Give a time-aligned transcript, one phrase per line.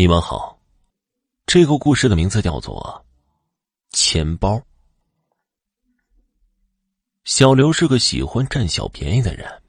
[0.00, 0.58] 你们好，
[1.44, 3.04] 这个故事的名字叫做
[3.94, 4.54] 《钱包》。
[7.24, 9.62] 小刘是个喜欢占小便宜的人，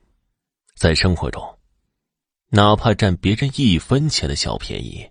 [0.74, 1.60] 在生活中，
[2.48, 5.06] 哪怕占别人一分钱的小便宜，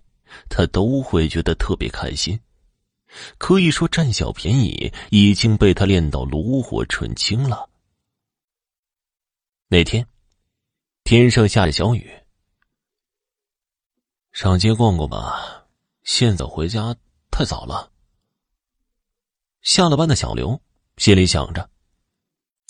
[0.49, 2.39] 他都会觉得特别开心。
[3.37, 7.69] 可以说，占小便宜已经被他练到炉火纯青了。
[9.67, 10.03] 那天，
[11.03, 12.11] 天上下着小雨。
[14.31, 15.67] 上街逛逛吧，
[16.03, 16.95] 现在回家
[17.29, 17.91] 太早了。
[19.61, 20.59] 下了班的小刘
[20.95, 21.69] 心里想着，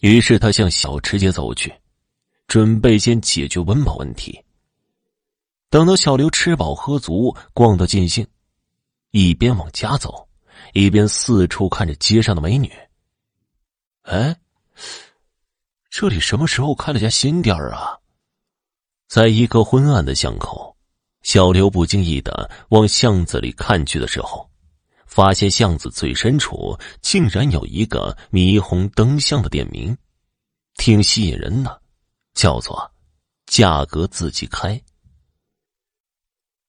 [0.01, 1.71] 于是他向小吃街走去，
[2.47, 4.43] 准备先解决温饱问题。
[5.69, 8.27] 等到小刘吃饱喝足，逛得尽兴，
[9.11, 10.27] 一边往家走，
[10.73, 12.73] 一边四处看着街上的美女。
[14.01, 14.35] 哎，
[15.91, 17.99] 这里什么时候开了家新店啊？
[19.07, 20.70] 在一个昏暗的巷口。
[21.23, 24.49] 小刘不经意的往巷子里看去的时候，
[25.05, 29.95] 发现巷子最深处竟然有一个霓虹灯箱的店名，
[30.75, 31.81] 挺吸引人的，
[32.33, 32.91] 叫做
[33.45, 34.81] “价格自己开”。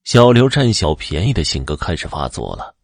[0.05, 2.75] 小刘占小便宜的性格开始发作了，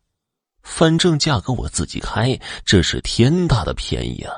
[0.63, 4.33] 反正价格我自己开，这是天大的便宜啊！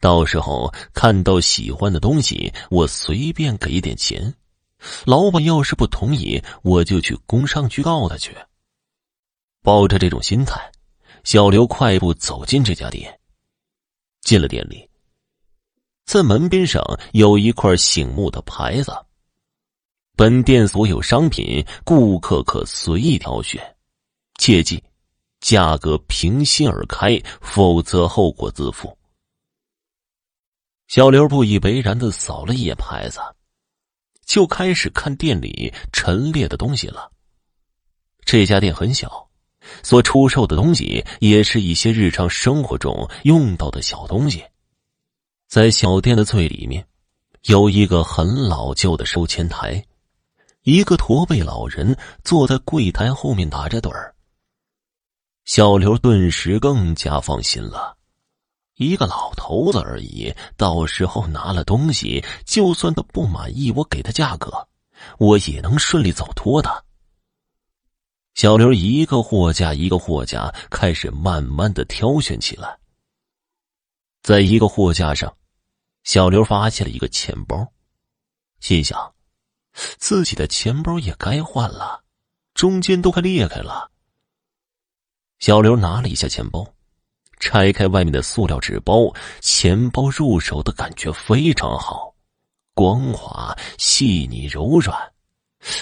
[0.00, 4.32] 到时候看到喜欢的东西，我随便给一点钱。
[5.04, 8.36] 老板要是不同意，我就去工商局告他去。
[9.62, 10.70] 抱着这种心态，
[11.24, 13.18] 小刘快步走进这家店。
[14.20, 14.88] 进了店里，
[16.04, 18.92] 在门边上有一块醒目的牌子
[20.16, 23.76] ：“本店所有商品，顾客可随意挑选，
[24.38, 24.82] 切记，
[25.40, 28.96] 价格平心而开，否则后果自负。”
[30.88, 33.20] 小刘不以为然的扫了一眼牌子。
[34.28, 37.10] 就开始看店里陈列的东西了。
[38.26, 39.28] 这家店很小，
[39.82, 44.44] 所出售的东西也是一些日常生活中用到的小东西。
[45.48, 46.86] 在小店的最里面，
[47.44, 49.82] 有一个很老旧的收钱台，
[50.62, 54.14] 一个驼背老人坐在柜台后面打着盹儿。
[55.46, 57.97] 小刘顿时更加放心了。
[58.78, 64.68] 一个老头子而已，到时候拿了东西，就算他不满意我给的价格，
[65.18, 66.84] 我也能顺利走脱的。
[68.34, 72.78] 小刘一个货架一个货架开始慢慢的挑选起来。
[74.22, 75.36] 在一个货架上，
[76.04, 77.66] 小刘发现了一个钱包，
[78.60, 79.12] 心想，
[79.72, 82.04] 自己的钱包也该换了，
[82.54, 83.90] 中间都快裂开了。
[85.40, 86.64] 小刘拿了一下钱包。
[87.38, 92.14] 拆开外面的塑料纸包，钱包入手的感觉非常好，
[92.74, 95.12] 光滑、细腻、柔软，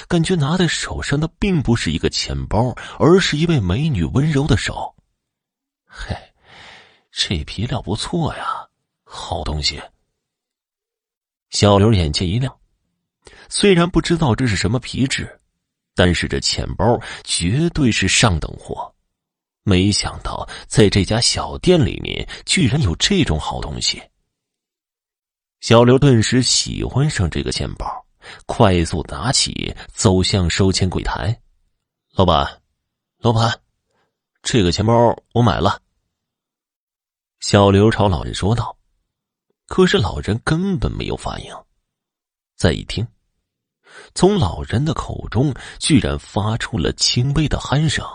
[0.08, 4.94] 感觉拿在手上的并不是一个钱包，而是一位美女温柔的手。
[5.86, 6.14] 嘿，
[7.10, 8.68] 这皮料不错呀，
[9.04, 9.80] 好东西。
[11.50, 12.54] 小刘眼前一亮，
[13.48, 15.40] 虽然不知道这是什么皮质，
[15.94, 18.92] 但是这钱包绝对是上等货。
[19.68, 24.00] 没想到，在这家小店里面，居然有这种好东西。
[25.58, 28.06] 小刘顿时喜欢上这个钱包，
[28.46, 31.36] 快速拿起，走向收钱柜台。
[32.12, 32.62] 老板，
[33.18, 33.60] 老板，
[34.40, 34.94] 这个钱包
[35.32, 35.82] 我买了。
[37.40, 38.78] 小刘朝老人说道。
[39.66, 41.52] 可是老人根本没有反应。
[42.54, 43.04] 再一听，
[44.14, 48.06] 从老人的口中居然发出了轻微的鼾声。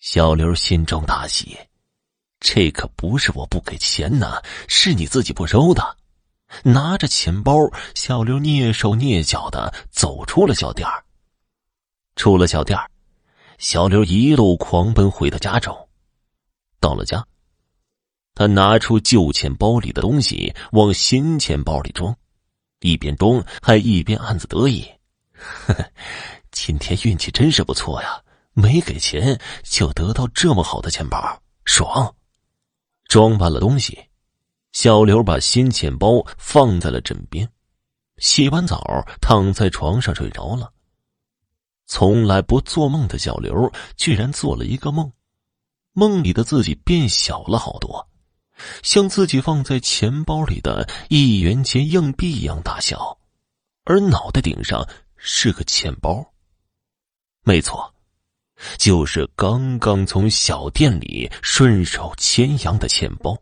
[0.00, 1.54] 小刘心中大喜，
[2.40, 5.98] 这可不是我不给钱呢，是你自己不收的。
[6.64, 7.52] 拿着钱包，
[7.94, 10.88] 小刘蹑手蹑脚的走出了小店
[12.16, 12.78] 出了小店
[13.58, 15.76] 小刘一路狂奔回到家中。
[16.80, 17.22] 到了家，
[18.34, 22.16] 他拿出旧钱包里的东西往新钱包里装，
[22.80, 24.82] 一边装还一边暗自得意
[25.36, 25.90] ：“呵呵，
[26.50, 28.18] 今天运气真是不错呀。”
[28.52, 32.14] 没给钱就得到这么好的钱包，爽！
[33.08, 33.98] 装完了东西，
[34.72, 37.48] 小刘把新钱包放在了枕边，
[38.18, 40.72] 洗完澡躺在床上睡着了。
[41.86, 45.12] 从来不做梦的小刘居然做了一个梦，
[45.92, 48.08] 梦里的自己变小了好多，
[48.82, 53.18] 像自己放在钱包里的一元钱硬币一样大小，
[53.84, 56.24] 而脑袋顶上是个钱包。
[57.42, 57.92] 没错。
[58.78, 63.36] 就是刚刚从小店里顺手牵羊的钱包，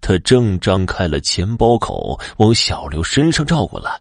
[0.00, 4.00] 他正张开了钱包口，往小刘身上照过来，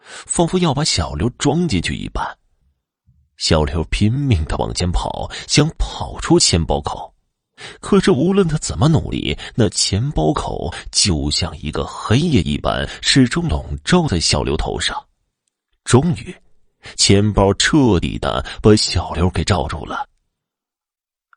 [0.00, 2.24] 仿佛要把小刘装进去一般。
[3.36, 7.14] 小刘拼命的往前跑，想跑出钱包口，
[7.80, 14.94] 可是无论他怎么努力，那钱包口就像一个黑夜一般，始终笼罩在小刘头上。
[15.84, 16.36] 终于，
[16.96, 20.06] 钱包彻底的把小刘给罩住了。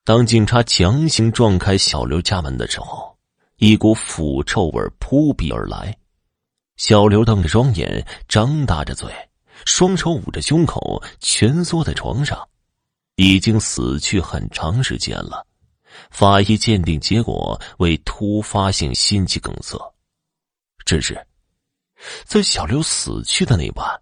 [0.05, 3.17] 当警察强行撞开小刘家门的时候，
[3.57, 5.97] 一股腐臭味扑鼻而来。
[6.75, 9.09] 小刘瞪着双眼，张大着嘴，
[9.65, 12.37] 双手捂着胸口，蜷缩在床上，
[13.15, 15.45] 已经死去很长时间了。
[16.09, 19.77] 法医鉴定结果为突发性心肌梗塞。
[20.83, 21.25] 只是，
[22.25, 24.01] 在小刘死去的那晚，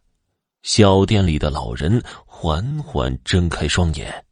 [0.63, 4.25] 小店里的老人缓缓睁开双眼。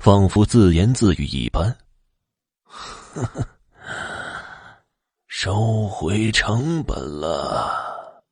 [0.00, 1.78] 仿佛自言自语一般，
[5.28, 8.24] 收回成本了。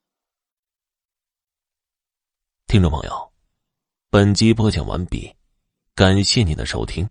[2.67, 3.33] 听众朋友，
[4.11, 5.33] 本集播讲完毕，
[5.95, 7.09] 感谢您的收听。